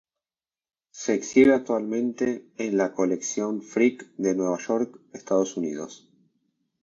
Se 0.89 1.13
exhibe 1.13 1.53
actualmente 1.53 2.47
en 2.57 2.75
la 2.75 2.91
Colección 2.91 3.61
Frick 3.61 4.07
de 4.17 4.33
Nueva 4.33 4.57
York, 4.57 4.99
Estados 5.13 5.57
Unidos. 5.57 6.09